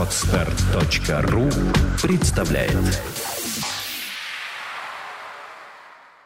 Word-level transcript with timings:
Отстар.ру 0.00 1.50
представляет 2.00 3.02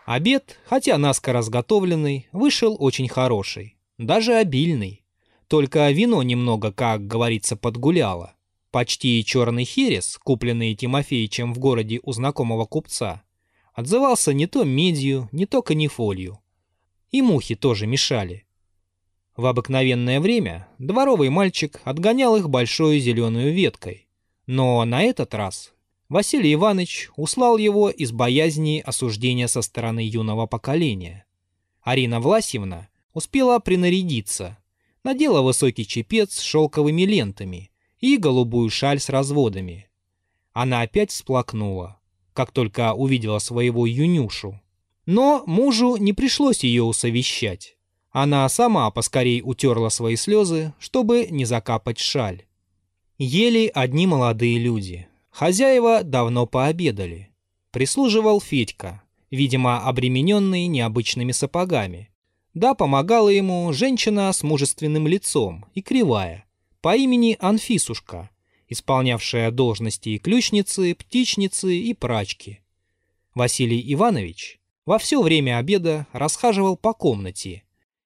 Обед, 0.06 0.60
хотя 0.64 0.96
наскоро 0.96 1.38
разготовленный, 1.38 2.28
вышел 2.30 2.76
очень 2.78 3.08
хороший, 3.08 3.76
даже 3.98 4.34
обильный. 4.34 5.02
Только 5.48 5.90
вино 5.90 6.22
немного, 6.22 6.70
как 6.70 7.08
говорится, 7.08 7.56
подгуляло. 7.56 8.36
Почти 8.70 9.24
черный 9.24 9.64
херес, 9.64 10.20
купленный 10.22 10.76
Тимофеичем 10.76 11.52
в 11.52 11.58
городе 11.58 11.98
у 12.04 12.12
знакомого 12.12 12.66
купца, 12.66 13.24
отзывался 13.72 14.32
не 14.32 14.46
то 14.46 14.62
медью, 14.62 15.28
не 15.32 15.46
то 15.46 15.62
канифолью. 15.62 16.38
И 17.10 17.22
мухи 17.22 17.56
тоже 17.56 17.88
мешали. 17.88 18.46
В 19.36 19.46
обыкновенное 19.46 20.20
время 20.20 20.68
дворовый 20.78 21.28
мальчик 21.28 21.80
отгонял 21.84 22.36
их 22.36 22.48
большой 22.48 23.00
зеленой 23.00 23.50
веткой. 23.50 24.06
Но 24.46 24.84
на 24.84 25.02
этот 25.02 25.34
раз 25.34 25.72
Василий 26.08 26.54
Иванович 26.54 27.10
услал 27.16 27.56
его 27.56 27.90
из 27.90 28.12
боязни 28.12 28.82
осуждения 28.84 29.48
со 29.48 29.62
стороны 29.62 30.00
юного 30.00 30.46
поколения. 30.46 31.26
Арина 31.82 32.20
Власьевна 32.20 32.88
успела 33.12 33.58
принарядиться, 33.58 34.58
надела 35.02 35.42
высокий 35.42 35.86
чепец 35.86 36.34
с 36.34 36.40
шелковыми 36.40 37.02
лентами 37.02 37.72
и 37.98 38.16
голубую 38.16 38.70
шаль 38.70 39.00
с 39.00 39.08
разводами. 39.08 39.88
Она 40.52 40.82
опять 40.82 41.10
всплакнула, 41.10 41.98
как 42.34 42.52
только 42.52 42.94
увидела 42.94 43.40
своего 43.40 43.86
юнюшу. 43.86 44.60
Но 45.06 45.42
мужу 45.46 45.96
не 45.96 46.12
пришлось 46.12 46.62
ее 46.62 46.84
усовещать. 46.84 47.76
Она 48.14 48.48
сама 48.48 48.88
поскорей 48.92 49.42
утерла 49.44 49.88
свои 49.88 50.14
слезы, 50.14 50.72
чтобы 50.78 51.26
не 51.30 51.44
закапать 51.44 51.98
шаль. 51.98 52.44
Ели 53.18 53.68
одни 53.74 54.06
молодые 54.06 54.56
люди. 54.60 55.08
Хозяева 55.30 56.04
давно 56.04 56.46
пообедали. 56.46 57.30
Прислуживал 57.72 58.40
Федька, 58.40 59.02
видимо, 59.32 59.80
обремененный 59.80 60.68
необычными 60.68 61.32
сапогами. 61.32 62.08
Да, 62.54 62.74
помогала 62.74 63.30
ему 63.30 63.72
женщина 63.72 64.32
с 64.32 64.44
мужественным 64.44 65.08
лицом 65.08 65.64
и 65.74 65.82
кривая, 65.82 66.44
по 66.82 66.94
имени 66.94 67.36
Анфисушка, 67.40 68.30
исполнявшая 68.68 69.50
должности 69.50 70.10
и 70.10 70.18
ключницы, 70.18 70.94
птичницы 70.94 71.76
и 71.76 71.92
прачки. 71.94 72.60
Василий 73.34 73.82
Иванович 73.92 74.60
во 74.86 75.00
все 75.00 75.20
время 75.20 75.58
обеда 75.58 76.06
расхаживал 76.12 76.76
по 76.76 76.92
комнате 76.92 77.64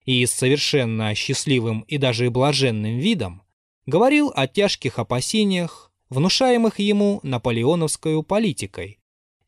и 0.09 0.25
с 0.25 0.33
совершенно 0.33 1.15
счастливым 1.15 1.83
и 1.83 1.99
даже 1.99 2.31
блаженным 2.31 2.97
видом 2.97 3.43
говорил 3.85 4.33
о 4.35 4.47
тяжких 4.47 4.99
опасениях, 4.99 5.93
внушаемых 6.09 6.79
ему 6.79 7.21
наполеоновской 7.23 8.23
политикой 8.23 9.01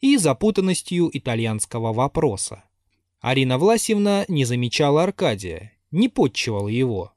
и 0.03 0.19
запутанностью 0.19 1.09
итальянского 1.15 1.95
вопроса. 1.95 2.65
Арина 3.23 3.57
Власьевна 3.57 4.27
не 4.29 4.45
замечала 4.45 5.05
Аркадия, 5.05 5.73
не 5.91 6.11
подчивала 6.11 6.69
его. 6.69 7.15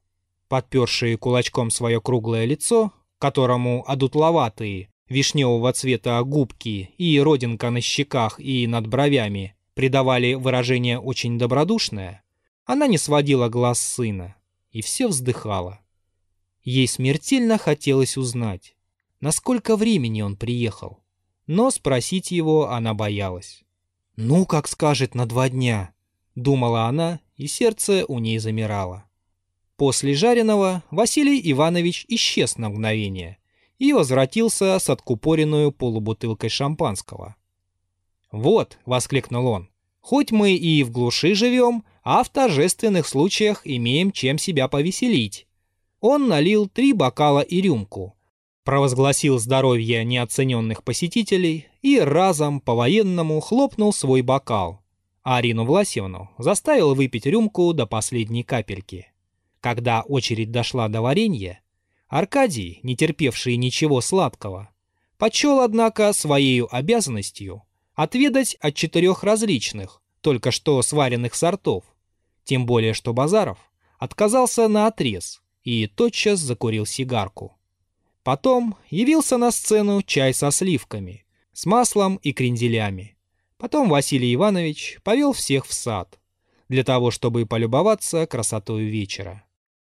Подпершие 0.48 1.18
кулачком 1.18 1.70
свое 1.70 2.00
круглое 2.00 2.46
лицо, 2.46 2.94
которому 3.20 3.84
одутловатые, 3.86 4.88
вишневого 5.10 5.74
цвета 5.74 6.24
губки 6.24 6.92
и 6.98 7.20
родинка 7.20 7.72
на 7.72 7.82
щеках 7.82 8.40
и 8.40 8.68
над 8.68 8.88
бровями 8.88 9.58
придавали 9.74 10.36
выражение 10.36 10.98
очень 10.98 11.38
добродушное, 11.38 12.23
она 12.66 12.88
не 12.88 12.98
сводила 12.98 13.50
глаз 13.50 13.80
сына 13.80 14.36
и 14.72 14.82
все 14.82 15.08
вздыхала. 15.08 15.80
Ей 16.64 16.88
смертельно 16.88 17.58
хотелось 17.58 18.18
узнать, 18.18 18.76
насколько 19.20 19.76
времени 19.76 20.22
он 20.22 20.38
приехал, 20.38 21.00
но 21.46 21.72
спросить 21.72 22.32
его 22.32 22.70
она 22.70 22.94
боялась. 22.94 23.64
«Ну, 24.16 24.46
как 24.46 24.68
скажет, 24.68 25.16
на 25.16 25.26
два 25.26 25.50
дня»,— 25.50 25.94
думала 26.36 26.86
она, 26.86 27.20
и 27.36 27.48
сердце 27.48 28.06
у 28.08 28.20
ней 28.20 28.38
замирало. 28.38 29.06
После 29.76 30.14
жареного 30.14 30.84
Василий 30.92 31.42
Иванович 31.52 32.06
исчез 32.08 32.58
на 32.58 32.70
мгновение 32.70 33.40
и 33.80 33.92
возвратился 33.92 34.78
с 34.80 34.90
откупоренную 34.90 35.72
полубутылкой 35.72 36.50
шампанского. 36.50 37.36
«Вот»,— 38.32 38.78
воскликнул 38.86 39.48
он,— 39.48 39.70
«хоть 40.04 40.32
мы 40.32 40.54
и 40.54 40.84
в 40.84 40.92
глуши 40.92 41.34
живем, 41.34 41.84
а 42.04 42.24
в 42.24 42.30
торжественных 42.30 43.08
случаях 43.08 43.62
имеем 43.64 44.12
чем 44.12 44.38
себя 44.38 44.68
повеселить. 44.68 45.48
Он 46.02 46.28
налил 46.28 46.68
три 46.68 46.92
бокала 46.92 47.40
и 47.40 47.62
рюмку, 47.62 48.14
провозгласил 48.66 49.40
здоровье 49.40 50.04
неоцененных 50.04 50.84
посетителей 50.84 51.68
и 51.82 51.98
разом 52.00 52.60
по-военному 52.60 53.40
хлопнул 53.40 53.94
свой 53.94 54.22
бокал. 54.22 54.82
Арину 55.24 55.64
Власьевну 55.64 56.30
заставил 56.38 56.94
выпить 56.94 57.26
рюмку 57.26 57.72
до 57.74 57.88
последней 57.88 58.44
капельки. 58.44 59.08
Когда 59.62 60.02
очередь 60.02 60.52
дошла 60.52 60.90
до 60.90 61.02
варенья, 61.02 61.62
Аркадий, 62.10 62.82
не 62.84 62.98
терпевший 62.98 63.56
ничего 63.56 64.02
сладкого, 64.02 64.70
почел, 65.18 65.62
однако, 65.62 66.12
своей 66.12 66.62
обязанностью 66.64 67.64
отведать 67.96 68.56
от 68.56 68.76
четырех 68.76 69.24
различных, 69.24 70.02
только 70.22 70.52
что 70.52 70.82
сваренных 70.82 71.36
сортов, 71.36 71.84
тем 72.44 72.66
более, 72.66 72.94
что 72.94 73.14
Базаров 73.14 73.58
отказался 73.98 74.68
на 74.68 74.88
отрез 74.88 75.42
и 75.64 75.88
тотчас 75.88 76.40
закурил 76.40 76.86
сигарку. 76.86 77.58
Потом 78.24 78.78
явился 78.90 79.38
на 79.38 79.52
сцену 79.52 80.02
чай 80.02 80.34
со 80.34 80.50
сливками, 80.52 81.26
с 81.52 81.66
маслом 81.66 82.18
и 82.18 82.32
кренделями. 82.32 83.18
Потом 83.58 83.90
Василий 83.90 84.34
Иванович 84.34 85.00
повел 85.04 85.34
всех 85.34 85.66
в 85.66 85.74
сад, 85.74 86.20
для 86.70 86.84
того, 86.84 87.12
чтобы 87.12 87.46
полюбоваться 87.46 88.26
красотой 88.26 88.86
вечера. 88.86 89.44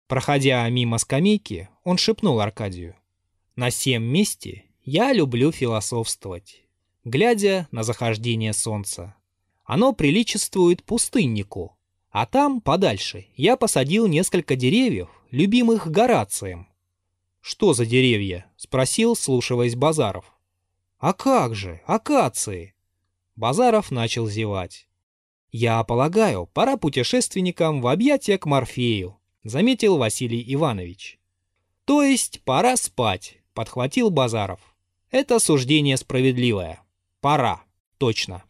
Проходя 0.08 0.68
мимо 0.68 0.98
скамейки, 0.98 1.68
он 1.84 1.96
шепнул 1.96 2.41
Аркадию. 2.41 2.96
«На 3.54 3.70
всем 3.70 4.02
месте 4.02 4.64
я 4.82 5.12
люблю 5.12 5.52
философствовать, 5.52 6.62
глядя 7.04 7.68
на 7.70 7.82
захождение 7.82 8.52
солнца. 8.52 9.14
Оно 9.64 9.92
приличествует 9.92 10.82
пустыннику, 10.82 11.76
а 12.10 12.26
там, 12.26 12.60
подальше, 12.60 13.26
я 13.36 13.56
посадил 13.56 14.06
несколько 14.06 14.54
деревьев, 14.54 15.08
любимых 15.30 15.91
Горацием. 15.91 16.68
«Что 17.41 17.72
за 17.72 17.86
деревья?»— 17.86 18.46
спросил, 18.56 19.16
слушаясь 19.16 19.74
Базаров. 19.74 20.32
«А 20.98 21.12
как 21.12 21.54
же, 21.54 21.80
акации!» 21.86 22.74
Базаров 23.34 23.91
начал 23.91 24.28
зевать. 24.28 24.86
«Я 25.50 25.82
полагаю, 25.84 26.46
пора 26.52 26.76
путешественникам 26.76 27.80
в 27.80 27.88
объятия 27.88 28.38
к 28.38 28.46
Морфею»,— 28.46 29.18
заметил 29.42 29.96
Василий 29.96 30.44
Иванович. 30.54 31.18
«То 31.84 32.02
есть 32.02 32.42
пора 32.44 32.76
спать»,— 32.76 33.38
подхватил 33.54 34.10
Базаров. 34.10 34.60
«Это 35.10 35.38
суждение 35.41 35.96
справедливое. 35.96 36.80
Пора, 37.22 37.62
точно». 37.97 38.44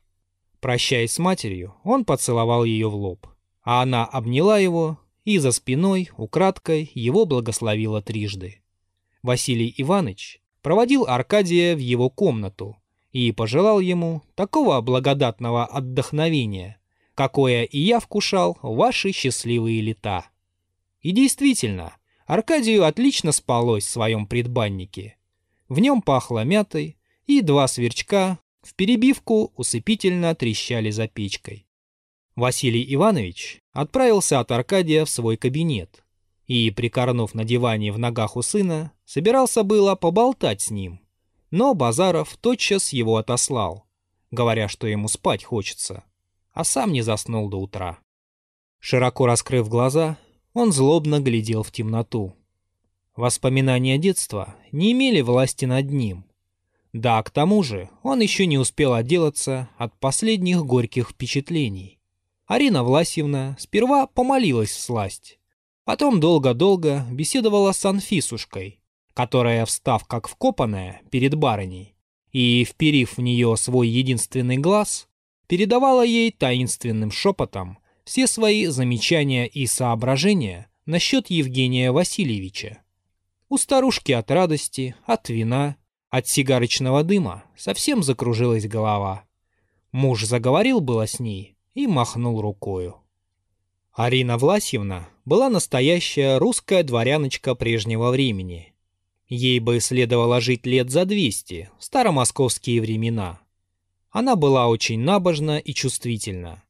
Прощаясь 0.58 1.12
с 1.12 1.18
матерью, 1.20 1.76
он 1.84 2.04
поцеловал 2.04 2.64
ее 2.64 2.88
в 2.90 2.96
лоб 2.96 3.28
а 3.62 3.82
она 3.82 4.04
обняла 4.04 4.58
его 4.58 4.98
и 5.24 5.38
за 5.38 5.52
спиной, 5.52 6.10
украдкой, 6.16 6.90
его 6.94 7.24
благословила 7.24 8.02
трижды. 8.02 8.62
Василий 9.22 9.72
Иванович 9.76 10.40
проводил 10.62 11.04
Аркадия 11.06 11.76
в 11.76 11.78
его 11.78 12.10
комнату 12.10 12.76
и 13.12 13.30
пожелал 13.30 13.78
ему 13.78 14.22
такого 14.34 14.80
благодатного 14.80 15.64
отдохновения, 15.64 16.80
какое 17.14 17.62
и 17.64 17.78
я 17.78 18.00
вкушал 18.00 18.58
ваши 18.62 19.12
счастливые 19.12 19.80
лета. 19.80 20.26
И 21.00 21.12
действительно, 21.12 21.96
Аркадию 22.26 22.84
отлично 22.84 23.32
спалось 23.32 23.84
в 23.84 23.90
своем 23.90 24.26
предбаннике. 24.26 25.18
В 25.68 25.78
нем 25.78 26.02
пахло 26.02 26.44
мятой, 26.44 26.98
и 27.26 27.40
два 27.40 27.68
сверчка 27.68 28.38
в 28.62 28.74
перебивку 28.74 29.52
усыпительно 29.56 30.34
трещали 30.34 30.90
за 30.90 31.08
печкой. 31.08 31.66
Василий 32.34 32.94
Иванович 32.94 33.60
отправился 33.72 34.40
от 34.40 34.50
Аркадия 34.52 35.04
в 35.04 35.10
свой 35.10 35.36
кабинет 35.36 36.04
и, 36.46 36.70
прикорнув 36.70 37.34
на 37.34 37.44
диване 37.44 37.92
в 37.92 37.98
ногах 37.98 38.36
у 38.36 38.42
сына, 38.42 38.92
собирался 39.04 39.62
было 39.62 39.94
поболтать 39.94 40.62
с 40.62 40.70
ним. 40.70 41.00
Но 41.50 41.74
Базаров 41.74 42.36
тотчас 42.38 42.92
его 42.92 43.16
отослал, 43.16 43.86
говоря, 44.30 44.68
что 44.68 44.86
ему 44.86 45.08
спать 45.08 45.44
хочется, 45.44 46.04
а 46.52 46.64
сам 46.64 46.92
не 46.92 47.02
заснул 47.02 47.48
до 47.50 47.58
утра. 47.58 47.98
Широко 48.78 49.26
раскрыв 49.26 49.68
глаза, 49.68 50.18
он 50.54 50.72
злобно 50.72 51.20
глядел 51.20 51.62
в 51.62 51.70
темноту. 51.70 52.34
Воспоминания 53.14 53.98
детства 53.98 54.56
не 54.72 54.92
имели 54.92 55.20
власти 55.20 55.66
над 55.66 55.90
ним. 55.90 56.24
Да, 56.92 57.22
к 57.22 57.30
тому 57.30 57.62
же 57.62 57.88
он 58.02 58.20
еще 58.20 58.46
не 58.46 58.58
успел 58.58 58.92
отделаться 58.94 59.70
от 59.78 59.98
последних 59.98 60.64
горьких 60.64 61.10
впечатлений. 61.10 61.98
Арина 62.46 62.84
Власьевна 62.84 63.56
сперва 63.58 64.06
помолилась 64.06 64.70
в 64.70 64.80
сласть. 64.80 65.38
Потом 65.84 66.20
долго-долго 66.20 67.06
беседовала 67.10 67.72
с 67.72 67.84
Анфисушкой, 67.84 68.80
которая, 69.14 69.64
встав 69.64 70.06
как 70.06 70.28
вкопанная 70.28 71.00
перед 71.10 71.34
барыней 71.34 71.96
и 72.30 72.64
вперив 72.64 73.16
в 73.16 73.20
нее 73.20 73.56
свой 73.56 73.88
единственный 73.88 74.56
глаз, 74.56 75.08
передавала 75.46 76.04
ей 76.04 76.30
таинственным 76.30 77.10
шепотом 77.10 77.78
все 78.04 78.26
свои 78.26 78.66
замечания 78.66 79.46
и 79.46 79.66
соображения 79.66 80.68
насчет 80.86 81.30
Евгения 81.30 81.92
Васильевича. 81.92 82.82
У 83.48 83.58
старушки 83.58 84.12
от 84.12 84.30
радости, 84.30 84.94
от 85.04 85.28
вина, 85.28 85.76
от 86.12 86.28
сигарочного 86.28 87.02
дыма 87.02 87.42
совсем 87.56 88.02
закружилась 88.02 88.68
голова. 88.68 89.24
Муж 89.92 90.24
заговорил 90.24 90.80
было 90.80 91.06
с 91.06 91.18
ней 91.18 91.56
и 91.72 91.86
махнул 91.86 92.42
рукою. 92.42 92.96
Арина 93.94 94.36
Власьевна 94.36 95.08
была 95.24 95.48
настоящая 95.48 96.36
русская 96.36 96.82
дворяночка 96.82 97.54
прежнего 97.54 98.10
времени. 98.10 98.74
Ей 99.26 99.58
бы 99.58 99.80
следовало 99.80 100.42
жить 100.42 100.66
лет 100.66 100.90
за 100.90 101.06
200, 101.06 101.70
в 101.78 101.84
старомосковские 101.84 102.82
времена. 102.82 103.40
Она 104.10 104.36
была 104.36 104.68
очень 104.68 105.00
набожна 105.00 105.58
и 105.58 105.72
чувствительна. 105.72 106.62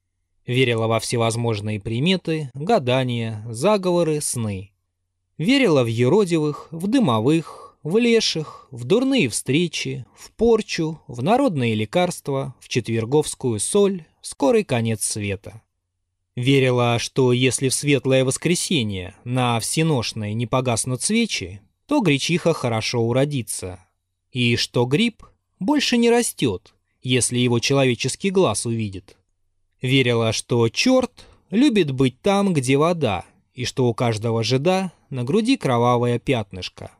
Верила 0.46 0.86
во 0.86 1.00
всевозможные 1.00 1.80
приметы, 1.80 2.48
гадания, 2.54 3.44
заговоры, 3.48 4.20
сны. 4.20 4.70
Верила 5.36 5.82
в 5.82 5.88
еродивых, 5.88 6.68
в 6.70 6.86
дымовых, 6.86 7.61
в 7.82 7.99
леших, 7.99 8.69
в 8.70 8.84
дурные 8.84 9.29
встречи, 9.29 10.06
в 10.17 10.31
порчу, 10.32 11.00
в 11.08 11.23
народные 11.23 11.75
лекарства, 11.75 12.55
в 12.61 12.69
четверговскую 12.69 13.58
соль, 13.58 14.05
скорый 14.20 14.64
конец 14.64 15.05
света. 15.05 15.62
Верила, 16.37 16.99
что 16.99 17.32
если 17.32 17.69
в 17.69 17.75
светлое 17.75 18.25
воскресенье 18.25 19.14
на 19.25 19.61
всеношной 19.61 20.32
не 20.32 20.46
погаснут 20.46 21.02
свечи, 21.02 21.61
то 21.87 22.00
гречиха 22.00 22.55
хорошо 22.55 23.00
уродится, 23.00 23.81
и 24.31 24.56
что 24.56 24.87
гриб 24.87 25.25
больше 25.58 25.99
не 25.99 26.08
растет, 26.08 26.75
если 27.02 27.38
его 27.38 27.58
человеческий 27.58 28.31
глаз 28.31 28.64
увидит. 28.64 29.17
Верила, 29.82 30.32
что 30.32 30.69
черт 30.69 31.26
любит 31.50 31.90
быть 31.90 32.20
там, 32.23 32.55
где 32.55 32.76
вода, 32.76 33.26
и 33.52 33.64
что 33.67 33.87
у 33.87 33.93
каждого 33.93 34.43
жида 34.43 34.93
на 35.11 35.25
груди 35.25 35.58
кровавое 35.58 36.19
пятнышко. 36.19 36.93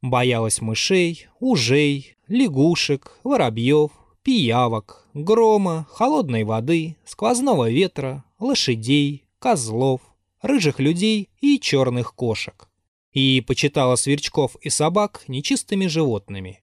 Боялась 0.00 0.60
мышей, 0.60 1.26
ужей, 1.40 2.16
лягушек, 2.28 3.18
воробьев, 3.24 3.90
пиявок, 4.22 5.08
грома, 5.12 5.86
холодной 5.90 6.44
воды, 6.44 6.96
сквозного 7.04 7.68
ветра, 7.68 8.24
лошадей, 8.38 9.24
козлов, 9.40 10.00
рыжих 10.40 10.78
людей 10.78 11.30
и 11.40 11.58
черных 11.58 12.14
кошек. 12.14 12.68
И 13.12 13.42
почитала 13.44 13.96
сверчков 13.96 14.54
и 14.60 14.70
собак 14.70 15.24
нечистыми 15.26 15.86
животными. 15.86 16.62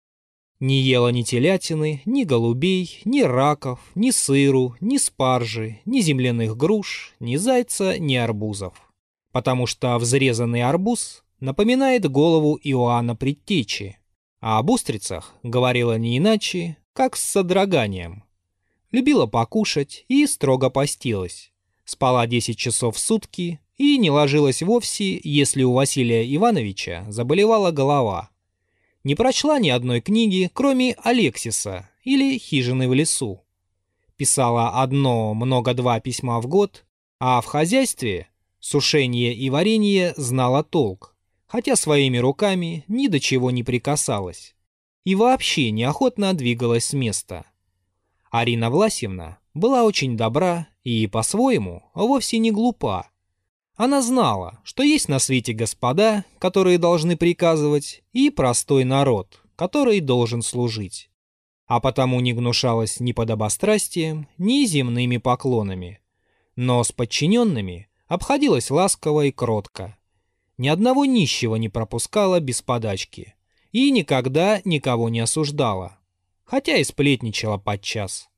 Не 0.61 0.79
ела 0.79 1.09
ни 1.09 1.23
телятины, 1.23 2.01
ни 2.05 2.23
голубей, 2.23 3.01
ни 3.03 3.21
раков, 3.21 3.81
ни 3.93 4.11
сыру, 4.11 4.75
ни 4.79 4.97
спаржи, 4.97 5.81
ни 5.83 5.99
земляных 5.99 6.55
груш, 6.55 7.13
ни 7.19 7.35
зайца, 7.35 7.99
ни 7.99 8.15
арбузов. 8.15 8.73
Потому 9.33 9.67
что 9.67 9.97
взрезанный 9.97 10.63
арбуз 10.63 11.24
напоминает 11.39 12.09
голову 12.09 12.59
Иоанна 12.63 13.15
Предтечи, 13.15 13.99
а 14.39 14.59
об 14.59 14.69
устрицах 14.69 15.33
говорила 15.43 15.97
не 15.97 16.17
иначе, 16.17 16.77
как 16.93 17.15
с 17.15 17.23
содроганием. 17.23 18.23
Любила 18.91 19.25
покушать 19.25 20.05
и 20.07 20.25
строго 20.27 20.69
постилась 20.69 21.51
спала 21.85 22.27
10 22.27 22.57
часов 22.57 22.97
в 22.97 22.99
сутки 22.99 23.61
и 23.77 23.97
не 23.97 24.09
ложилась 24.09 24.61
вовсе, 24.61 25.19
если 25.23 25.63
у 25.63 25.73
Василия 25.73 26.23
Ивановича 26.35 27.05
заболевала 27.09 27.71
голова. 27.71 28.29
Не 29.03 29.15
прочла 29.15 29.59
ни 29.59 29.69
одной 29.69 30.01
книги, 30.01 30.49
кроме 30.53 30.95
Алексиса 31.03 31.89
или 32.03 32.37
«Хижины 32.37 32.89
в 32.89 32.93
лесу». 32.93 33.43
Писала 34.17 34.81
одно, 34.81 35.33
много-два 35.33 35.99
письма 35.99 36.41
в 36.41 36.47
год, 36.47 36.85
а 37.19 37.41
в 37.41 37.45
хозяйстве 37.45 38.27
сушение 38.59 39.33
и 39.33 39.49
варенье 39.49 40.13
знала 40.17 40.63
толк, 40.63 41.14
хотя 41.55 41.77
своими 41.77 42.17
руками 42.17 42.83
ни 42.89 43.07
до 43.07 43.17
чего 43.17 43.49
не 43.49 43.63
прикасалась. 43.63 44.53
И 45.05 45.15
вообще 45.15 45.71
неохотно 45.71 46.33
двигалась 46.33 46.87
с 46.87 46.91
места. 46.91 47.45
Арина 48.29 48.69
Власьевна 48.69 49.37
была 49.53 49.85
очень 49.85 50.17
добра 50.17 50.67
и, 50.83 51.07
по-своему, 51.07 51.83
вовсе 51.93 52.39
не 52.39 52.51
глупа. 52.51 53.09
Она 53.77 54.01
знала, 54.01 54.59
что 54.65 54.83
есть 54.83 55.07
на 55.07 55.17
свете 55.17 55.53
господа, 55.53 56.25
которые 56.39 56.77
должны 56.77 57.15
приказывать, 57.15 58.03
и 58.11 58.29
простой 58.29 58.83
народ, 58.83 59.41
который 59.55 60.01
должен 60.01 60.41
служить. 60.41 61.09
А 61.67 61.79
потому 61.79 62.19
не 62.19 62.33
гнушалась 62.33 62.99
ни 62.99 63.13
подобострастием, 63.13 64.27
ни 64.37 64.65
земными 64.65 65.15
поклонами. 65.15 66.01
Но 66.57 66.83
с 66.83 66.91
подчиненными 66.91 67.87
обходилась 68.09 68.69
ласково 68.69 69.27
и 69.27 69.31
кротко. 69.31 69.95
Ни 70.57 70.69
одного 70.69 71.05
нищего 71.05 71.55
не 71.55 71.69
пропускала 71.69 72.39
без 72.39 72.61
подачки. 72.61 73.35
И 73.71 73.91
никогда 73.91 74.61
никого 74.63 75.09
не 75.09 75.19
осуждала. 75.19 75.97
Хотя 76.45 76.77
и 76.77 76.83
сплетничала 76.83 77.57
подчас. 77.57 78.29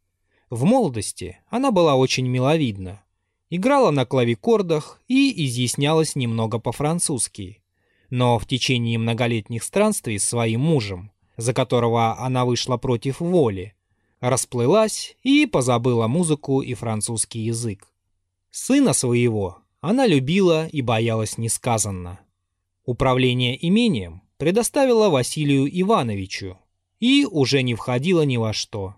В 0.49 0.63
молодости 0.63 1.39
она 1.49 1.71
была 1.71 1.95
очень 1.95 2.27
миловидна. 2.27 3.03
Играла 3.49 3.91
на 3.91 4.05
клавикордах 4.05 5.01
и 5.07 5.45
изъяснялась 5.45 6.15
немного 6.15 6.59
по-французски. 6.59 7.61
Но 8.09 8.39
в 8.39 8.47
течение 8.47 8.97
многолетних 8.97 9.63
странствий 9.63 10.17
с 10.17 10.27
своим 10.27 10.61
мужем, 10.61 11.11
за 11.35 11.53
которого 11.53 12.17
она 12.17 12.45
вышла 12.45 12.77
против 12.77 13.19
воли, 13.19 13.75
расплылась 14.21 15.15
и 15.23 15.45
позабыла 15.45 16.07
музыку 16.07 16.61
и 16.61 16.73
французский 16.73 17.41
язык. 17.41 17.87
Сына 18.49 18.93
своего 18.93 19.59
она 19.81 20.07
любила 20.07 20.67
и 20.67 20.81
боялась 20.81 21.37
несказанно. 21.37 22.19
Управление 22.85 23.57
имением 23.67 24.21
предоставила 24.37 25.09
Василию 25.09 25.67
Ивановичу 25.81 26.57
и 26.99 27.25
уже 27.25 27.61
не 27.61 27.75
входила 27.75 28.23
ни 28.23 28.37
во 28.37 28.53
что. 28.53 28.95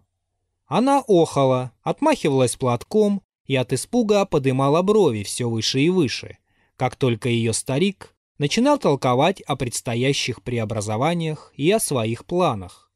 Она 0.65 1.03
охала, 1.07 1.71
отмахивалась 1.81 2.55
платком 2.55 3.21
и 3.45 3.55
от 3.55 3.73
испуга 3.73 4.25
подымала 4.25 4.81
брови 4.83 5.23
все 5.23 5.49
выше 5.49 5.81
и 5.81 5.89
выше, 5.89 6.37
как 6.77 6.95
только 6.95 7.29
ее 7.29 7.53
старик 7.53 8.15
начинал 8.37 8.77
толковать 8.77 9.41
о 9.41 9.55
предстоящих 9.55 10.43
преобразованиях 10.43 11.51
и 11.55 11.69
о 11.71 11.80
своих 11.80 12.25
планах. 12.25 12.92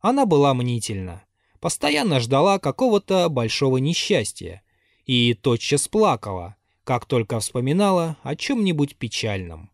Она 0.00 0.26
была 0.26 0.54
мнительна, 0.54 1.24
постоянно 1.60 2.20
ждала 2.20 2.58
какого-то 2.58 3.28
большого 3.28 3.78
несчастья 3.78 4.62
и 5.06 5.34
тотчас 5.34 5.88
плакала, 5.88 6.55
как 6.86 7.04
только 7.04 7.40
вспоминала 7.40 8.16
о 8.22 8.36
чем-нибудь 8.36 8.94
печальном. 8.94 9.72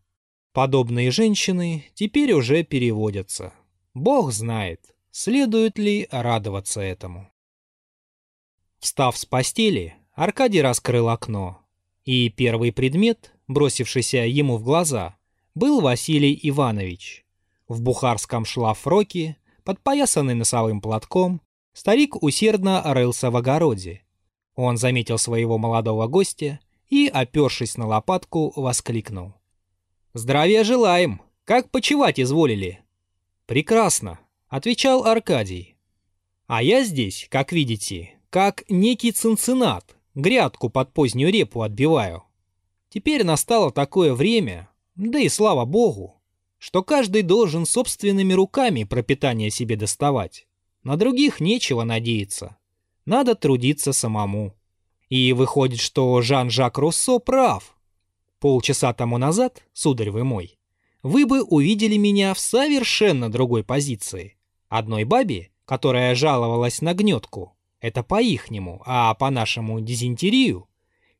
Подобные 0.51 1.11
женщины 1.11 1.85
теперь 1.93 2.33
уже 2.33 2.63
переводятся. 2.63 3.53
Бог 3.93 4.31
знает, 4.31 4.95
следует 5.11 5.77
ли 5.77 6.07
радоваться 6.09 6.81
этому. 6.81 7.31
Встав 8.79 9.15
с 9.15 9.25
постели, 9.25 9.95
Аркадий 10.13 10.63
раскрыл 10.63 11.09
окно. 11.09 11.59
И 12.03 12.29
первый 12.29 12.71
предмет, 12.71 13.31
бросившийся 13.47 14.25
ему 14.25 14.57
в 14.57 14.63
глаза, 14.63 15.15
был 15.53 15.81
Василий 15.81 16.37
Иванович. 16.41 17.25
В 17.67 17.79
бухарском 17.81 18.43
шлафроке, 18.43 19.37
подпоясанный 19.63 20.33
носовым 20.33 20.81
платком, 20.81 21.41
старик 21.73 22.23
усердно 22.23 22.81
рылся 22.83 23.29
в 23.29 23.35
огороде. 23.35 24.01
Он 24.55 24.77
заметил 24.77 25.19
своего 25.19 25.59
молодого 25.59 26.07
гостя 26.07 26.59
и, 26.93 27.07
опершись 27.07 27.75
на 27.75 27.87
лопатку, 27.87 28.53
воскликнул. 28.55 29.33
«Здравия 30.13 30.63
желаем! 30.63 31.21
Как 31.43 31.71
почевать 31.71 32.19
изволили?» 32.19 32.81
«Прекрасно»,— 33.47 34.19
отвечал 34.47 35.03
Аркадий. 35.03 35.75
«А 36.45 36.61
я 36.61 36.83
здесь, 36.83 37.25
как 37.31 37.51
видите, 37.51 38.11
как 38.29 38.63
некий 38.69 39.11
цинцинат, 39.11 39.97
грядку 40.13 40.69
под 40.69 40.93
позднюю 40.93 41.31
репу 41.31 41.63
отбиваю. 41.63 42.25
Теперь 42.89 43.23
настало 43.23 43.71
такое 43.71 44.13
время, 44.13 44.69
да 44.93 45.17
и 45.17 45.29
слава 45.29 45.65
богу, 45.65 46.21
что 46.59 46.83
каждый 46.83 47.23
должен 47.23 47.65
собственными 47.65 48.33
руками 48.33 48.83
пропитание 48.83 49.49
себе 49.49 49.77
доставать. 49.77 50.47
На 50.83 50.95
других 50.95 51.39
нечего 51.39 51.83
надеяться. 51.83 52.57
Надо 53.05 53.33
трудиться 53.33 53.93
самому. 53.93 54.53
И 55.13 55.31
выходит, 55.31 55.79
что 55.79 56.19
Жан-Жак 56.23 56.79
Руссо 56.79 57.19
прав. 57.19 57.77
Полчаса 58.39 58.95
тому 58.95 59.19
назад, 59.19 59.63
сударь 59.71 60.09
вы 60.09 60.23
мой, 60.23 60.57
вы 61.03 61.27
бы 61.27 61.43
увидели 61.43 61.97
меня 61.97 62.33
в 62.33 62.39
совершенно 62.39 63.31
другой 63.31 63.63
позиции. 63.63 64.37
Одной 64.69 65.03
бабе, 65.03 65.51
которая 65.65 66.15
жаловалась 66.15 66.81
на 66.81 66.95
гнетку, 66.95 67.55
это 67.79 68.01
по-ихнему, 68.01 68.81
а 68.87 69.13
по-нашему 69.13 69.81
дизентерию. 69.81 70.67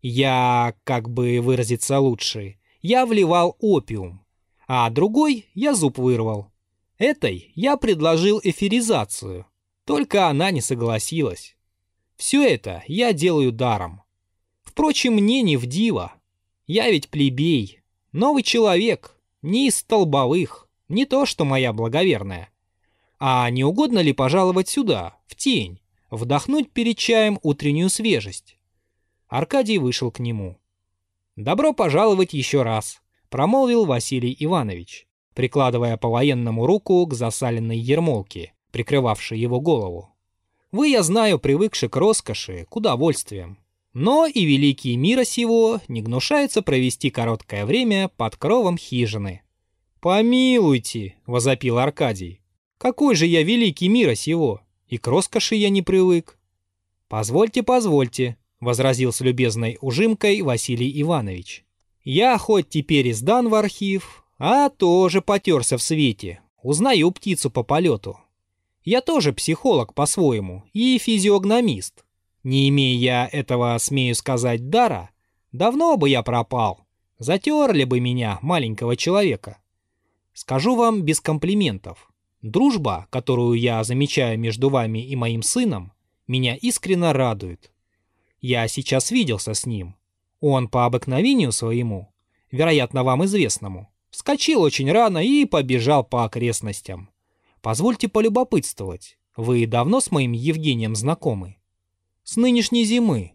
Я, 0.01 0.73
как 0.85 1.12
бы 1.12 1.39
выразиться 1.39 2.00
лучше, 2.00 2.57
я 2.81 3.05
вливал 3.05 3.57
опиум. 3.59 4.25
а 4.67 4.89
другой 4.89 5.45
я 5.53 5.75
зуб 5.75 6.00
вырвал. 6.00 6.51
Этой 6.97 7.51
я 7.53 7.77
предложил 7.77 8.41
эфиризацию, 8.43 9.45
только 9.85 10.29
она 10.29 10.50
не 10.50 10.62
согласилась. 10.62 11.55
Все 12.15 12.48
это 12.48 12.84
я 12.88 13.13
делаю 13.13 13.51
даром. 13.51 14.01
Впрочем, 14.63 15.13
мне 15.13 15.41
не 15.41 15.58
в 15.58 15.65
диво. 15.65 16.13
Я 16.65 16.89
ведь 16.89 17.10
плебей, 17.10 17.82
новый 18.12 18.43
человек, 18.43 19.20
не 19.41 19.67
из 19.67 19.77
столбовых, 19.77 20.67
не 20.88 21.05
то 21.05 21.25
что 21.25 21.46
моя 21.46 21.74
благоверная. 21.74 22.50
А 23.20 23.50
не 23.50 23.63
угодно 23.63 24.00
ли 24.00 24.13
пожаловать 24.13 24.70
сюда, 24.70 25.17
в 25.27 25.36
тень, 25.36 25.79
вдохнуть 26.10 26.72
перед 26.72 26.98
чаем 26.98 27.39
утреннюю 27.41 27.89
свежесть? 27.89 28.58
Аркадий 29.27 29.77
вышел 29.77 30.12
к 30.12 30.20
нему. 30.20 30.60
«Добро 31.36 31.74
пожаловать 31.74 32.34
еще 32.34 32.62
раз»,— 32.62 33.01
промолвил 33.29 33.86
Василий 33.86 34.36
Иванович, 34.39 35.08
прикладывая 35.34 35.98
по-военному 35.98 36.67
руку 36.67 37.05
к 37.08 37.13
засаленной 37.15 37.77
ермолке, 37.77 38.53
прикрывавшей 38.72 39.39
его 39.39 39.60
голову. 39.60 40.12
«Вы, 40.74 40.89
я 40.89 41.03
знаю, 41.03 41.39
привыкши 41.39 41.88
к 41.88 41.96
роскоши, 41.96 42.65
к 42.70 42.75
удовольствиям. 42.75 43.60
Но 43.94 44.25
и 44.25 44.44
великий 44.44 44.98
мира 44.98 45.24
сего 45.24 45.80
не 45.88 46.01
гнушается 46.01 46.62
провести 46.62 47.10
короткое 47.10 47.65
время 47.65 48.10
под 48.18 48.36
кровом 48.36 48.77
хижины». 48.77 49.44
«Помилуйте»,— 50.01 51.15
возопил 51.25 51.77
Аркадий,— 51.77 52.42
«какой 52.77 53.15
же 53.15 53.25
я 53.25 53.44
великий 53.44 53.88
мира 53.88 54.15
сего, 54.15 54.60
и 54.88 54.98
к 54.98 55.08
роскоши 55.08 55.56
я 55.56 55.70
не 55.70 55.82
привык». 55.82 56.38
«Позвольте, 57.08 57.63
позвольте», 57.63 58.36
возразил 58.63 59.13
с 59.13 59.22
любезной 59.22 59.77
ужимкой 59.82 60.42
Василий 60.42 61.01
Иванович. 61.01 61.65
«Я 62.03 62.38
хоть 62.38 62.70
теперь 62.70 63.08
и 63.08 63.13
сдан 63.13 63.50
в 63.50 63.56
архив, 63.56 64.25
а 64.39 64.70
тоже 64.70 65.22
потерся 65.22 65.77
в 65.77 65.84
свете, 65.84 66.42
узнаю 66.62 67.12
птицу 67.12 67.50
по 67.51 67.63
полету. 67.63 68.18
Я 68.84 69.02
тоже 69.02 69.32
психолог 69.32 69.94
по-своему 69.94 70.63
и 70.74 70.98
физиогномист. 70.98 72.04
Не 72.44 72.68
имея 72.70 72.98
я 72.98 73.30
этого, 73.32 73.78
смею 73.80 74.16
сказать, 74.16 74.70
дара, 74.70 75.10
давно 75.54 75.96
бы 75.96 76.10
я 76.10 76.22
пропал, 76.24 76.82
затерли 77.18 77.86
бы 77.86 78.02
меня, 78.02 78.40
маленького 78.42 78.98
человека. 78.98 79.60
Скажу 80.34 80.75
вам 80.75 81.04
без 81.04 81.22
комплиментов. 81.22 82.12
Дружба, 82.42 83.08
которую 83.10 83.58
я 83.58 83.82
замечаю 83.86 84.38
между 84.38 84.70
вами 84.70 85.00
и 85.00 85.16
моим 85.16 85.44
сыном, 85.44 85.94
меня 86.28 86.56
искренне 86.56 87.13
радует. 87.13 87.72
Я 88.42 88.68
сейчас 88.68 89.12
виделся 89.12 89.54
с 89.54 89.66
ним. 89.66 89.96
Он 90.42 90.68
по 90.68 90.86
обыкновению 90.86 91.54
своему, 91.54 92.13
вероятно, 92.52 93.06
вам 93.06 93.24
известному, 93.24 93.94
вскочил 94.10 94.62
очень 94.62 94.92
рано 94.92 95.20
и 95.20 95.46
побежал 95.46 96.04
по 96.04 96.25
окрестностям. 96.25 97.12
Позвольте 97.63 98.10
полюбопытствовать. 98.10 99.17
Вы 99.38 99.65
давно 99.65 100.01
с 100.01 100.12
моим 100.12 100.34
Евгением 100.34 100.98
знакомы? 100.98 101.55
С 102.24 102.36
нынешней 102.36 102.84
зимы. 102.84 103.32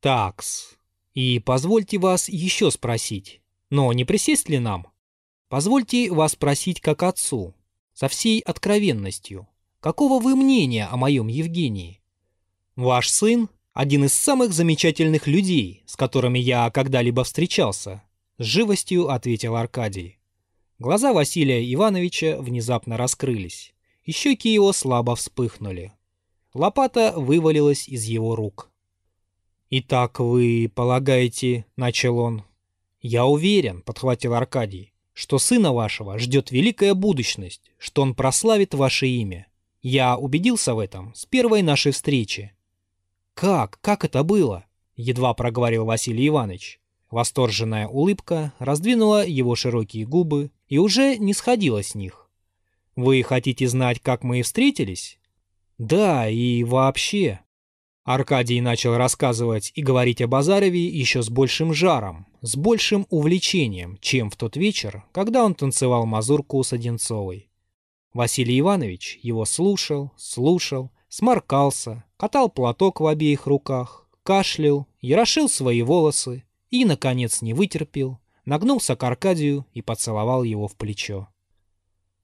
Такс. 0.00 0.76
И 1.14 1.38
позвольте 1.38 1.98
вас 1.98 2.28
еще 2.28 2.72
спросить. 2.72 3.40
Но 3.70 3.92
не 3.92 4.04
присесть 4.04 4.48
ли 4.48 4.58
нам? 4.58 4.88
Позвольте 5.48 6.10
вас 6.10 6.32
спросить 6.32 6.80
как 6.80 7.04
отцу, 7.04 7.54
со 7.94 8.08
всей 8.08 8.40
откровенностью. 8.40 9.46
Какого 9.78 10.20
вы 10.20 10.34
мнения 10.34 10.86
о 10.86 10.96
моем 10.96 11.28
Евгении? 11.28 12.02
Ваш 12.74 13.08
сын 13.08 13.48
один 13.72 14.04
из 14.04 14.14
самых 14.14 14.52
замечательных 14.52 15.28
людей, 15.28 15.84
с 15.86 15.94
которыми 15.94 16.40
я 16.40 16.68
когда-либо 16.72 17.22
встречался, 17.22 18.02
с 18.36 18.44
живостью 18.44 19.10
ответил 19.10 19.54
Аркадий. 19.54 20.19
Глаза 20.80 21.12
Василия 21.12 21.62
Ивановича 21.74 22.38
внезапно 22.40 22.96
раскрылись, 22.96 23.74
и 24.02 24.12
щеки 24.12 24.48
его 24.48 24.72
слабо 24.72 25.14
вспыхнули. 25.14 25.92
Лопата 26.54 27.12
вывалилась 27.14 27.86
из 27.86 28.04
его 28.04 28.34
рук. 28.34 28.70
«Итак, 29.68 30.20
вы 30.20 30.72
полагаете,— 30.74 31.66
начал 31.76 32.18
он,— 32.18 32.44
я 33.02 33.26
уверен,— 33.26 33.82
подхватил 33.84 34.32
Аркадий,— 34.32 34.94
что 35.12 35.38
сына 35.38 35.74
вашего 35.74 36.18
ждет 36.18 36.50
великая 36.50 36.94
будущность, 36.94 37.70
что 37.76 38.00
он 38.00 38.14
прославит 38.14 38.72
ваше 38.72 39.06
имя. 39.06 39.48
Я 39.82 40.16
убедился 40.16 40.74
в 40.74 40.78
этом 40.78 41.14
с 41.14 41.26
первой 41.26 41.60
нашей 41.60 41.92
встречи. 41.92 42.54
«Как? 43.34 43.78
Как 43.82 44.06
это 44.06 44.22
было?»— 44.22 44.64
едва 44.96 45.34
проговорил 45.34 45.84
Василий 45.84 46.26
Иванович. 46.26 46.79
Восторженная 47.10 47.88
улыбка 47.88 48.52
раздвинула 48.58 49.26
его 49.26 49.56
широкие 49.56 50.06
губы 50.06 50.52
и 50.68 50.78
уже 50.78 51.16
не 51.18 51.34
сходила 51.34 51.82
с 51.82 51.94
них. 51.94 52.30
«Вы 52.94 53.22
хотите 53.22 53.68
знать, 53.68 54.00
как 54.00 54.22
мы 54.22 54.40
и 54.40 54.42
встретились?» 54.42 55.18
«Да, 55.78 56.28
и 56.28 56.62
вообще...» 56.62 57.40
Аркадий 58.04 58.60
начал 58.60 58.96
рассказывать 58.96 59.72
и 59.74 59.82
говорить 59.82 60.22
о 60.22 60.26
Базареве 60.26 60.84
еще 60.86 61.22
с 61.22 61.28
большим 61.28 61.74
жаром, 61.74 62.26
с 62.40 62.56
большим 62.56 63.06
увлечением, 63.10 63.98
чем 64.00 64.30
в 64.30 64.36
тот 64.36 64.56
вечер, 64.56 65.04
когда 65.12 65.44
он 65.44 65.54
танцевал 65.54 66.06
мазурку 66.06 66.62
с 66.62 66.72
Одинцовой. 66.72 67.50
Василий 68.12 68.58
Иванович 68.58 69.20
его 69.22 69.44
слушал, 69.44 70.12
слушал, 70.16 70.90
сморкался, 71.08 72.04
катал 72.16 72.48
платок 72.48 73.00
в 73.00 73.06
обеих 73.06 73.46
руках, 73.46 74.08
кашлял, 74.22 74.86
ярошил 75.00 75.48
свои 75.48 75.82
волосы 75.82 76.44
и, 76.70 76.84
наконец, 76.84 77.42
не 77.42 77.52
вытерпел, 77.52 78.18
нагнулся 78.44 78.96
к 78.96 79.02
Аркадию 79.02 79.66
и 79.74 79.82
поцеловал 79.82 80.44
его 80.44 80.68
в 80.68 80.76
плечо. 80.76 81.28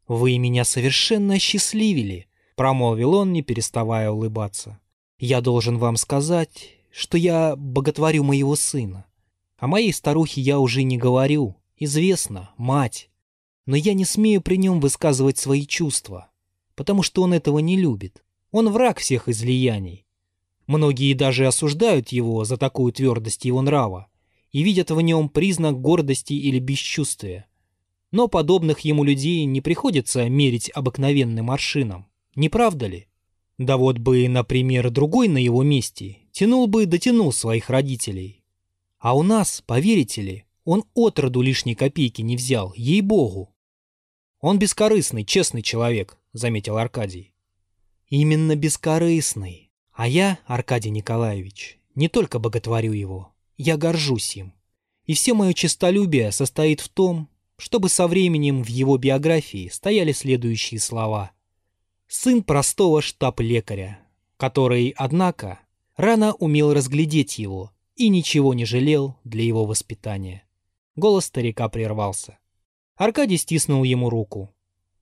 «Вы 0.08 0.38
меня 0.38 0.64
совершенно 0.64 1.34
осчастливили»,— 1.34 2.28
промолвил 2.56 3.14
он, 3.14 3.32
не 3.32 3.42
переставая 3.42 4.10
улыбаться. 4.10 4.78
«Я 5.18 5.40
должен 5.40 5.78
вам 5.78 5.96
сказать, 5.96 6.70
что 6.92 7.18
я 7.18 7.56
боготворю 7.56 8.22
моего 8.22 8.54
сына. 8.54 9.04
О 9.58 9.66
моей 9.66 9.92
старухе 9.92 10.40
я 10.40 10.60
уже 10.60 10.84
не 10.84 10.96
говорю, 10.96 11.56
известно, 11.76 12.50
мать. 12.56 13.10
Но 13.64 13.74
я 13.74 13.94
не 13.94 14.04
смею 14.04 14.40
при 14.42 14.56
нем 14.56 14.80
высказывать 14.80 15.38
свои 15.38 15.66
чувства, 15.66 16.30
потому 16.76 17.02
что 17.02 17.22
он 17.22 17.34
этого 17.34 17.58
не 17.58 17.76
любит. 17.76 18.22
Он 18.52 18.70
враг 18.70 18.98
всех 18.98 19.28
излияний. 19.28 20.06
Многие 20.66 21.14
даже 21.14 21.46
осуждают 21.46 22.10
его 22.10 22.44
за 22.44 22.56
такую 22.56 22.92
твердость 22.92 23.44
его 23.44 23.60
нрава 23.60 24.08
и 24.56 24.62
видят 24.62 24.90
в 24.90 24.98
нем 25.02 25.28
признак 25.28 25.82
гордости 25.82 26.32
или 26.32 26.58
бесчувствия. 26.58 27.44
Но 28.10 28.26
подобных 28.26 28.80
ему 28.80 29.04
людей 29.04 29.44
не 29.44 29.60
приходится 29.60 30.30
мерить 30.30 30.70
обыкновенным 30.70 31.50
аршином, 31.50 32.06
не 32.34 32.48
правда 32.48 32.86
ли? 32.86 33.06
Да 33.58 33.76
вот 33.76 33.98
бы, 33.98 34.26
например, 34.26 34.88
другой 34.88 35.28
на 35.28 35.36
его 35.36 35.62
месте 35.62 36.20
тянул 36.32 36.68
бы 36.68 36.84
и 36.84 36.86
дотянул 36.86 37.34
своих 37.34 37.68
родителей. 37.68 38.44
А 38.98 39.14
у 39.14 39.22
нас, 39.22 39.62
поверите 39.66 40.22
ли, 40.22 40.44
он 40.64 40.84
отроду 40.94 41.42
лишней 41.42 41.74
копейки 41.74 42.22
не 42.22 42.34
взял, 42.34 42.72
ей-богу. 42.74 43.54
Он 44.40 44.58
бескорыстный, 44.58 45.26
честный 45.26 45.60
человек, 45.60 46.16
заметил 46.32 46.78
Аркадий. 46.78 47.34
Именно 48.08 48.56
бескорыстный. 48.56 49.70
А 49.92 50.08
я, 50.08 50.38
Аркадий 50.46 50.88
Николаевич, 50.88 51.78
не 51.94 52.08
только 52.08 52.38
боготворю 52.38 52.92
его, 52.92 53.35
я 53.56 53.76
горжусь 53.76 54.36
им. 54.36 54.52
И 55.04 55.14
все 55.14 55.34
мое 55.34 55.52
честолюбие 55.52 56.32
состоит 56.32 56.80
в 56.80 56.88
том, 56.88 57.28
чтобы 57.56 57.88
со 57.88 58.06
временем 58.06 58.62
в 58.62 58.68
его 58.68 58.98
биографии 58.98 59.68
стояли 59.68 60.12
следующие 60.12 60.80
слова. 60.80 61.32
Сын 62.08 62.42
простого 62.42 63.02
штаб-лекаря, 63.02 64.00
который, 64.36 64.94
однако, 64.96 65.60
рано 65.96 66.34
умел 66.34 66.72
разглядеть 66.72 67.38
его 67.38 67.72
и 67.94 68.08
ничего 68.08 68.54
не 68.54 68.64
жалел 68.64 69.16
для 69.24 69.42
его 69.42 69.64
воспитания. 69.64 70.44
Голос 70.94 71.26
старика 71.26 71.68
прервался. 71.68 72.38
Аркадий 72.96 73.36
стиснул 73.36 73.84
ему 73.84 74.10
руку. 74.10 74.54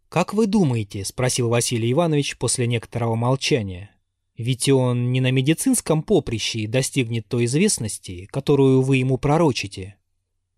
«Как 0.09 0.33
вы 0.33 0.47
думаете?»— 0.47 1.05
спросил 1.07 1.49
Василий 1.49 1.91
Иванович 1.93 2.39
после 2.39 2.67
некоторого 2.67 3.17
молчания. 3.17 3.91
«Ведь 4.37 4.69
он 4.69 5.13
не 5.13 5.21
на 5.21 5.31
медицинском 5.31 6.03
поприще 6.03 6.67
достигнет 6.67 7.29
той 7.29 7.45
известности, 7.45 8.27
которую 8.27 8.83
вы 8.83 8.97
ему 8.97 9.17
пророчите. 9.17 9.97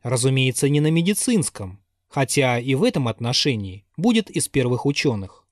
Разумеется, 0.03 0.69
не 0.69 0.81
на 0.81 0.91
медицинском, 0.91 1.83
хотя 2.09 2.59
и 2.59 2.75
в 2.75 2.85
этом 2.85 3.09
отношении 3.09 3.85
будет 3.97 4.31
из 4.31 4.49
первых 4.49 4.87
ученых. 4.87 5.47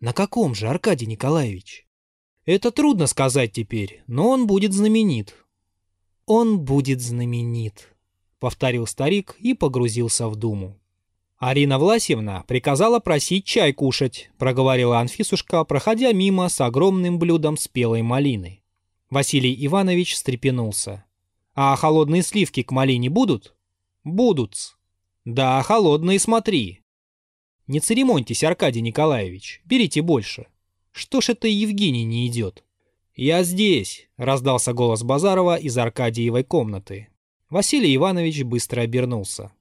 На 0.00 0.12
каком 0.12 0.54
же, 0.54 0.68
Аркадий 0.68 1.06
Николаевич? 1.06 1.86
Это 2.46 2.70
трудно 2.70 3.06
сказать 3.06 3.52
теперь, 3.52 4.02
но 4.06 4.30
он 4.30 4.46
будет 4.46 4.72
знаменит. 4.72 5.36
Он 6.24 6.60
будет 6.60 7.00
знаменит, 7.00 7.94
повторил 8.38 8.86
старик 8.86 9.36
и 9.38 9.52
погрузился 9.52 10.28
в 10.28 10.36
думу. 10.36 10.79
«Арина 11.40 11.78
Власьевна 11.78 12.44
приказала 12.46 13.00
просить 13.00 13.46
чай 13.46 13.72
кушать»,— 13.72 14.30
проговорила 14.38 14.98
Анфисушка, 15.00 15.64
проходя 15.64 16.12
мимо 16.12 16.50
с 16.50 16.60
огромным 16.60 17.18
блюдом 17.18 17.56
спелой 17.56 18.02
малины. 18.02 18.62
Василий 19.08 19.56
Иванович 19.66 20.12
встрепенулся. 20.12 21.06
«А 21.54 21.74
холодные 21.76 22.22
сливки 22.22 22.62
к 22.62 22.70
малине 22.72 23.08
будут?» 23.08 23.54
«Будут. 24.04 24.76
Да, 25.24 25.62
холодные 25.62 26.18
смотри. 26.18 26.80
Не 27.66 27.80
церемоньтесь, 27.80 28.44
Аркадий 28.44 28.82
Николаевич, 28.82 29.62
берите 29.64 30.02
больше. 30.02 30.46
Что 30.92 31.22
ж 31.22 31.30
это 31.30 31.48
Евгений 31.48 32.04
не 32.04 32.26
идет? 32.26 32.64
«Я 33.14 33.44
здесь!»— 33.44 34.08
раздался 34.18 34.74
голос 34.74 35.02
Базарова 35.02 35.56
из 35.56 35.78
Аркадиевой 35.78 36.44
комнаты. 36.44 37.08
Василий 37.48 37.96
Иванович 37.96 38.42
быстро 38.42 38.82
обернулся. 38.82 39.52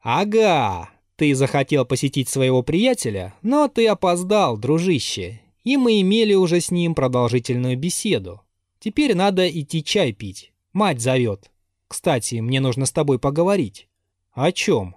«Ага, 0.00 0.90
ты 1.16 1.34
захотел 1.34 1.84
посетить 1.84 2.28
своего 2.28 2.62
приятеля, 2.62 3.34
но 3.42 3.68
ты 3.68 3.86
опоздал, 3.86 4.56
дружище, 4.56 5.40
и 5.64 5.76
мы 5.76 6.00
имели 6.00 6.34
уже 6.34 6.60
с 6.60 6.70
ним 6.70 6.94
продолжительную 6.94 7.76
беседу. 7.76 8.40
Теперь 8.78 9.14
надо 9.14 9.48
идти 9.48 9.84
чай 9.84 10.12
пить. 10.12 10.52
Мать 10.72 11.00
зовет. 11.00 11.50
Кстати, 11.86 12.36
мне 12.36 12.58
нужно 12.58 12.86
с 12.86 12.90
тобой 12.90 13.18
поговорить». 13.18 13.86
«О 14.32 14.50
чем?» 14.50 14.96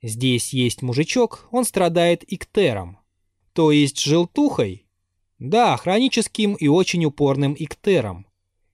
«Здесь 0.00 0.52
есть 0.52 0.80
мужичок, 0.80 1.48
он 1.50 1.64
страдает 1.64 2.22
иктером». 2.32 2.98
«То 3.52 3.72
есть 3.72 4.00
желтухой?» 4.00 4.86
«Да, 5.40 5.76
хроническим 5.76 6.54
и 6.54 6.68
очень 6.68 7.04
упорным 7.04 7.56
иктером. 7.58 8.26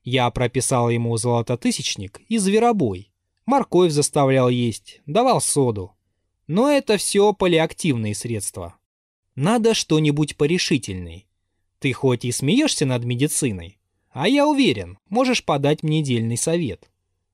Я 0.04 0.30
прописал 0.30 0.90
ему 0.90 1.16
золототысячник 1.16 2.20
и 2.28 2.36
зверобой. 2.36 3.10
Морковь 3.46 3.90
заставлял 3.90 4.50
есть, 4.50 5.00
давал 5.06 5.40
соду. 5.40 5.95
Но 6.46 6.70
это 6.70 6.96
все 6.96 7.32
полиактивные 7.32 8.14
средства. 8.14 8.76
Надо 9.34 9.74
что-нибудь 9.74 10.36
порешительней. 10.36 11.26
Ты 11.78 11.92
хоть 11.92 12.24
и 12.24 12.32
смеешься 12.32 12.86
над 12.86 13.04
медициной, 13.04 13.78
а 14.10 14.28
я 14.28 14.46
уверен, 14.46 14.98
можешь 15.08 15.44
подать 15.44 15.82
мне 15.82 16.02
дельный 16.02 16.36
совет. 16.36 16.88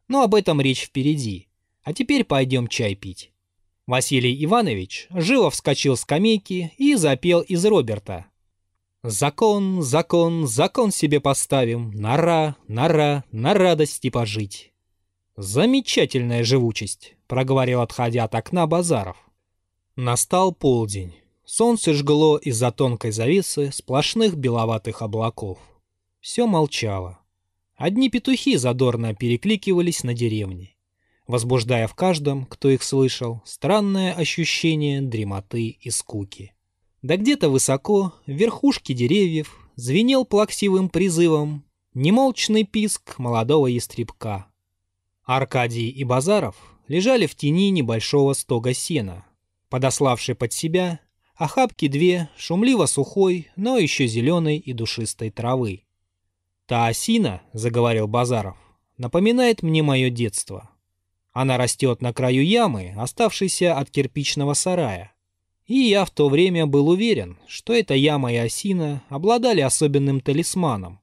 Но 0.08 0.22
об 0.22 0.34
этом 0.34 0.60
речь 0.60 0.82
впереди. 0.82 1.48
А 1.82 1.92
теперь 1.92 2.24
пойдем 2.24 2.66
чай 2.68 2.94
пить. 2.94 3.32
Василий 3.86 4.44
Иванович 4.44 5.08
живо 5.10 5.50
вскочил 5.50 5.96
с 5.96 6.02
скамейки 6.02 6.72
и 6.78 6.94
запел 6.94 7.40
из 7.40 7.64
Роберта. 7.64 8.26
«Закон, 9.02 9.82
закон, 9.82 10.46
закон 10.46 10.92
себе 10.92 11.20
поставим, 11.20 11.90
нора, 11.90 12.56
нора, 12.68 13.24
на 13.32 13.52
радости 13.54 14.10
пожить». 14.10 14.72
«Замечательная 15.36 16.44
живучесть»,— 16.44 17.16
проговорил, 17.32 17.80
отходя 17.80 18.24
от 18.24 18.34
окна 18.34 18.66
Базаров. 18.66 19.16
Настал 19.96 20.52
полдень. 20.52 21.14
Солнце 21.46 21.94
жгло 21.94 22.36
из-за 22.36 22.70
тонкой 22.70 23.10
завесы 23.10 23.72
сплошных 23.72 24.34
беловатых 24.34 25.00
облаков. 25.00 25.58
Все 26.20 26.46
молчало. 26.46 27.20
Одни 27.74 28.10
петухи 28.10 28.58
задорно 28.58 29.14
перекликивались 29.14 30.04
на 30.04 30.12
деревне, 30.12 30.76
возбуждая 31.26 31.86
в 31.86 31.94
каждом, 31.94 32.44
кто 32.44 32.68
их 32.68 32.82
слышал, 32.82 33.40
странное 33.46 34.12
ощущение 34.12 35.00
дремоты 35.00 35.68
и 35.68 35.88
скуки. 35.88 36.52
Да 37.00 37.16
где-то 37.16 37.48
высоко, 37.48 38.12
в 38.26 38.30
верхушке 38.30 38.92
деревьев, 38.92 39.56
звенел 39.74 40.26
плаксивым 40.26 40.90
призывом 40.90 41.64
немолчный 41.94 42.64
писк 42.64 43.18
молодого 43.18 43.68
ястребка. 43.68 44.48
Аркадий 45.24 45.88
и 45.88 46.04
Базаров 46.04 46.71
лежали 46.92 47.24
в 47.24 47.34
тени 47.34 47.70
небольшого 47.70 48.34
стога 48.34 48.74
сена, 48.74 49.24
подославший 49.70 50.34
под 50.34 50.52
себя 50.52 51.00
охапки 51.34 51.88
две 51.88 52.28
шумливо 52.36 52.84
сухой, 52.84 53.48
но 53.56 53.78
еще 53.78 54.06
зеленой 54.06 54.58
и 54.58 54.74
душистой 54.74 55.30
травы. 55.30 55.84
«Та 56.66 56.88
осина,— 56.88 57.40
заговорил 57.54 58.08
Базаров,— 58.08 58.58
напоминает 58.98 59.62
мне 59.62 59.82
мое 59.82 60.10
детство. 60.10 60.68
Она 61.32 61.56
растет 61.56 62.02
на 62.02 62.12
краю 62.12 62.44
ямы, 62.44 62.92
оставшейся 62.98 63.78
от 63.78 63.90
кирпичного 63.90 64.52
сарая. 64.52 65.14
И 65.66 65.78
я 65.78 66.04
в 66.04 66.10
то 66.10 66.28
время 66.28 66.66
был 66.66 66.90
уверен, 66.90 67.38
что 67.46 67.72
эта 67.72 67.94
яма 67.94 68.34
и 68.34 68.36
осина 68.36 69.02
обладали 69.08 69.62
особенным 69.62 70.20
талисманом. 70.20 71.00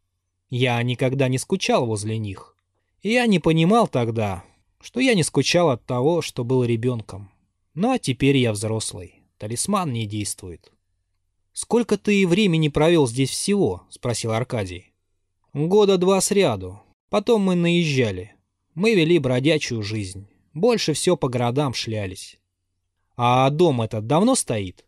Я 0.52 0.84
никогда 0.84 1.28
не 1.30 1.40
скучал 1.40 1.88
возле 1.88 2.20
них. 2.20 2.56
Я 3.02 3.26
не 3.26 3.40
понимал 3.40 3.88
тогда, 3.88 4.44
что 4.82 5.00
я 5.00 5.14
не 5.16 5.24
скучал 5.24 5.70
от 5.70 5.86
того, 5.86 6.22
что 6.22 6.44
был 6.44 6.64
ребенком. 6.64 7.32
Ну 7.74 7.92
а 7.92 8.00
теперь 8.00 8.38
я 8.38 8.52
взрослый. 8.52 9.22
Талисман 9.38 9.94
не 9.94 10.06
действует. 10.06 10.72
«Сколько 11.54 11.98
ты 11.98 12.28
времени 12.28 12.68
провел 12.70 13.08
здесь 13.08 13.30
всего?»— 13.30 13.84
спросил 13.90 14.32
Аркадий. 14.32 14.94
«Года 15.54 15.98
два 15.98 16.22
сряду. 16.22 16.82
Потом 17.10 17.42
мы 17.42 17.56
наезжали. 17.56 18.36
Мы 18.76 18.96
вели 18.96 19.20
бродячую 19.20 19.84
жизнь. 19.84 20.28
Больше 20.54 20.94
все 20.94 21.18
по 21.18 21.28
городам 21.28 21.74
шлялись. 21.74 22.40
А 23.16 23.50
дом 23.50 23.82
этот 23.82 24.08
давно 24.08 24.36
стоит? 24.36 24.86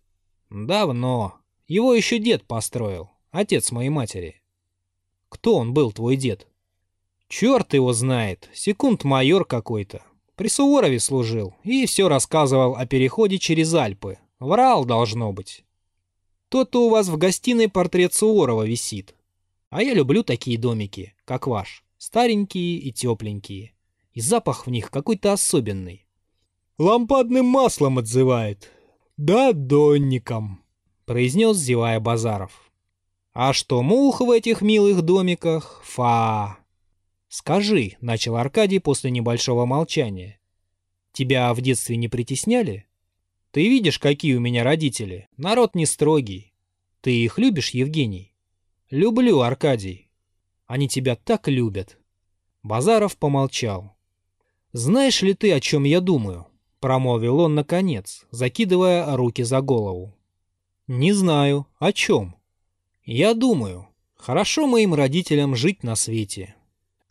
Давно. 0.49 1.36
Его 1.67 1.93
еще 1.93 2.19
дед 2.19 2.43
построил, 2.45 3.10
отец 3.32 3.71
моей 3.71 3.89
матери. 3.89 4.41
Кто 5.30 5.56
он 5.56 5.73
был, 5.73 5.91
твой 5.91 6.15
дед? 6.15 6.47
Черт 7.32 7.74
его 7.74 7.94
знает, 7.94 8.50
секунд-майор 8.54 9.46
какой-то. 9.46 10.04
При 10.36 10.50
Суворове 10.50 11.00
служил 11.00 11.56
и 11.63 11.86
все 11.86 12.10
рассказывал 12.10 12.76
о 12.76 12.86
переходе 12.86 13.38
через 13.38 13.74
Альпы. 13.74 14.17
Врал, 14.41 14.84
должно 14.84 15.32
быть. 15.32 15.63
То-то 16.50 16.86
у 16.86 16.89
вас 16.89 17.08
в 17.08 17.15
гостиной 17.15 17.70
портрет 17.70 18.13
Суворова 18.13 18.63
висит. 18.67 19.15
А 19.70 19.82
я 19.82 19.94
люблю 19.94 20.24
такие 20.24 20.58
домики, 20.58 21.15
как 21.24 21.48
ваш. 21.48 21.86
Старенькие 21.98 22.80
и 22.80 22.91
тепленькие. 22.91 23.76
И 24.12 24.20
запах 24.20 24.67
в 24.67 24.70
них 24.70 24.91
какой-то 24.91 25.32
особенный. 25.32 26.06
Лампадным 26.78 27.46
маслом 27.46 27.98
отзывает. 27.98 28.70
Да, 29.15 29.54
донником, 29.54 30.65
произнес, 31.06 31.56
зевая 31.56 32.02
Базаров. 32.02 32.70
А 33.32 33.54
что 33.54 33.82
мух 33.82 34.20
в 34.20 34.30
этих 34.30 34.62
милых 34.62 35.02
домиках? 35.02 35.82
Фа. 35.86 36.61
Скажи, 37.32 37.96
начал 38.02 38.36
Аркадий 38.36 38.80
после 38.80 39.10
небольшого 39.10 39.65
молчания. 39.65 40.41
Тебя 41.13 41.54
в 41.54 41.62
детстве 41.62 41.96
не 41.96 42.10
притесняли? 42.10 42.88
Ты 43.52 43.70
видишь, 43.70 44.00
какие 44.00 44.36
у 44.36 44.41
меня 44.41 44.65
родители. 44.65 45.30
Народ 45.38 45.74
не 45.74 45.86
строгий. 45.86 46.54
Ты 47.00 47.15
их 47.15 47.38
любишь, 47.38 47.70
Евгений? 47.70 48.36
Люблю, 48.89 49.39
Аркадий. 49.39 50.10
Они 50.67 50.89
тебя 50.89 51.15
так 51.15 51.48
любят. 51.48 51.98
Базаров 52.63 53.15
помолчал. 53.15 53.96
Знаешь 54.74 55.22
ли 55.22 55.34
ты, 55.34 55.54
о 55.54 55.62
чем 55.62 55.86
я 55.86 56.02
думаю? 56.02 56.48
Промолвил 56.82 57.39
он 57.39 57.56
наконец, 57.56 58.26
закидывая 58.32 59.15
руки 59.15 59.44
за 59.44 59.62
голову. 59.62 60.17
«Не 60.88 61.13
знаю. 61.13 61.65
О 61.80 61.94
чем?» 61.94 62.36
«Я 63.06 63.34
думаю, 63.36 63.88
хорошо 64.17 64.67
моим 64.67 64.94
родителям 64.94 65.56
жить 65.56 65.82
на 65.84 65.96
свете. 65.96 66.56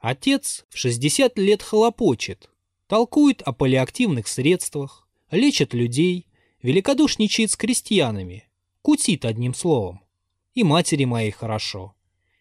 Отец 0.01 0.65
в 0.71 0.79
60 0.79 1.39
лет 1.39 1.63
хлопочет, 1.63 2.49
толкует 2.87 3.43
о 3.43 3.53
полиактивных 3.53 4.29
средствах, 4.29 5.07
лечит 5.31 5.75
людей, 5.75 6.27
великодушничает 6.63 7.51
с 7.51 7.57
крестьянами, 7.57 8.49
кутит 8.81 9.27
одним 9.27 9.53
словом. 9.53 10.01
И 10.55 10.65
матери 10.65 11.05
моей 11.05 11.31
хорошо. 11.31 11.95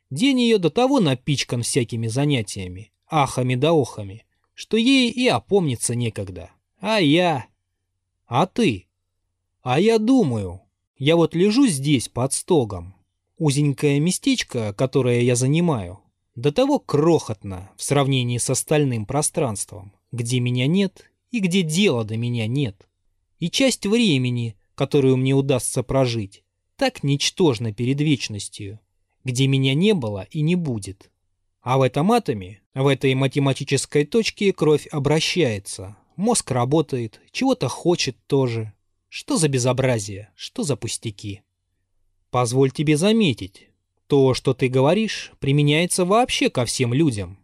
День 0.10 0.42
ее 0.42 0.58
до 0.58 0.70
того 0.70 1.02
напичкан 1.02 1.62
всякими 1.64 2.08
занятиями, 2.08 2.94
ахами 3.08 3.56
да 3.56 3.74
охами, 3.74 4.26
что 4.54 4.78
ей 4.78 5.12
и 5.12 5.28
опомниться 5.28 5.96
некогда. 5.96 6.52
А 6.80 7.00
я... 7.00 7.46
А 8.26 8.46
ты? 8.46 8.88
А 9.62 9.82
я 9.82 10.00
думаю, 10.00 10.62
я 10.98 11.18
вот 11.18 11.36
лежу 11.36 11.68
здесь 11.68 12.08
под 12.08 12.32
стогом. 12.32 12.96
Узенькое 13.38 14.00
местечко, 14.00 14.74
которое 14.74 15.22
я 15.22 15.36
занимаю, 15.36 16.00
до 16.40 16.52
того 16.52 16.80
крохотно 16.80 17.72
в 17.78 17.84
сравнении 17.84 18.38
с 18.38 18.50
остальным 18.50 19.06
пространством, 19.06 19.94
где 20.12 20.40
меня 20.40 20.68
нет 20.68 21.12
и 21.32 21.40
где 21.40 21.62
дела 21.62 22.04
до 22.04 22.18
меня 22.18 22.48
нет. 22.48 22.88
И 23.40 23.50
часть 23.50 23.86
времени, 23.86 24.56
которую 24.76 25.18
мне 25.18 25.34
удастся 25.34 25.84
прожить, 25.84 26.44
так 26.76 27.04
ничтожна 27.04 27.74
перед 27.74 28.02
вечностью, 28.02 28.80
где 29.24 29.48
меня 29.48 29.74
не 29.74 29.94
было 29.94 30.28
и 30.32 30.42
не 30.42 30.56
будет. 30.56 31.12
А 31.62 31.78
в 31.78 31.82
этом 31.82 32.12
атоме, 32.12 32.62
в 32.74 32.88
этой 32.88 33.14
математической 33.16 34.06
точке 34.06 34.54
кровь 34.54 34.88
обращается, 34.88 35.98
Мозг 36.20 36.52
работает, 36.52 37.22
чего-то 37.32 37.70
хочет 37.70 38.18
тоже. 38.28 38.74
Что 39.08 39.38
за 39.38 39.48
безобразие, 39.48 40.34
что 40.36 40.64
за 40.64 40.76
пустяки? 40.76 41.44
Позволь 42.30 42.72
тебе 42.72 42.98
заметить, 42.98 43.69
то, 44.10 44.34
что 44.34 44.56
ты 44.56 44.70
говоришь, 44.70 45.32
применяется 45.40 46.04
вообще 46.04 46.50
ко 46.50 46.66
всем 46.66 46.96
людям. 46.96 47.38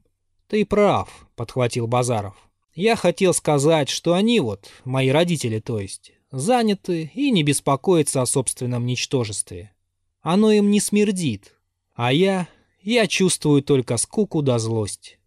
Ты 0.48 0.66
прав, 0.66 1.28
подхватил 1.36 1.86
Базаров. 1.86 2.36
Я 2.74 2.96
хотел 2.96 3.36
сказать, 3.36 3.88
что 3.88 4.16
они 4.16 4.40
вот, 4.40 4.72
мои 4.84 5.10
родители 5.10 5.60
то 5.60 5.80
есть, 5.80 6.14
заняты 6.32 7.12
и 7.14 7.30
не 7.30 7.44
беспокоятся 7.44 8.24
о 8.24 8.26
собственном 8.26 8.88
ничтожестве. 8.88 9.74
Оно 10.22 10.52
им 10.52 10.72
не 10.72 10.80
смердит. 10.80 11.54
А 11.94 12.12
я, 12.12 12.48
я 12.82 13.06
чувствую 13.06 13.62
только 13.62 13.96
скуку 13.98 14.42
да 14.42 14.58
злость. 14.58 15.20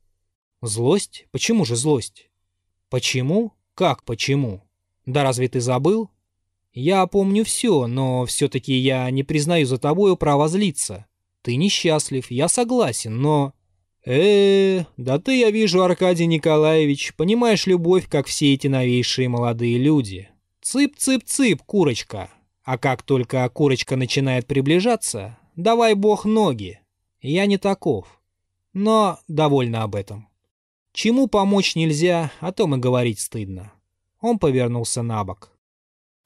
Злость? 0.60 1.26
Почему 1.30 1.64
же 1.64 1.76
злость? 1.76 2.28
Почему? 2.90 3.52
Как 3.74 4.02
почему? 4.02 4.64
Да 5.06 5.22
разве 5.22 5.48
ты 5.48 5.60
забыл? 5.60 6.10
Я 6.72 7.06
помню 7.06 7.44
все, 7.44 7.86
но 7.86 8.26
все-таки 8.26 8.74
я 8.74 9.08
не 9.12 9.22
признаю 9.22 9.66
за 9.66 9.78
тобою 9.78 10.16
право 10.16 10.48
злиться. 10.48 11.06
Ты 11.48 11.56
несчастлив, 11.56 12.30
я 12.30 12.46
согласен, 12.46 13.22
но... 13.22 13.54
э, 14.04 14.80
-э 14.80 14.86
да 14.98 15.18
ты, 15.18 15.38
я 15.38 15.50
вижу, 15.50 15.82
Аркадий 15.82 16.26
Николаевич, 16.26 17.14
понимаешь 17.14 17.66
любовь, 17.66 18.06
как 18.06 18.26
все 18.26 18.52
эти 18.52 18.66
новейшие 18.66 19.30
молодые 19.30 19.78
люди. 19.78 20.28
Цып-цып-цып, 20.60 21.60
курочка. 21.64 22.28
А 22.64 22.76
как 22.76 23.02
только 23.02 23.48
курочка 23.48 23.96
начинает 23.96 24.46
приближаться, 24.46 25.38
давай 25.56 25.94
бог 25.94 26.26
ноги. 26.26 26.80
Я 27.22 27.46
не 27.46 27.56
таков. 27.56 28.20
Но 28.74 29.18
довольно 29.26 29.84
об 29.84 29.94
этом. 29.94 30.28
Чему 30.92 31.28
помочь 31.28 31.76
нельзя, 31.76 32.30
о 32.40 32.52
том 32.52 32.74
и 32.74 32.78
говорить 32.78 33.20
стыдно. 33.20 33.72
Он 34.20 34.38
повернулся 34.38 35.00
на 35.00 35.24
бок. 35.24 35.50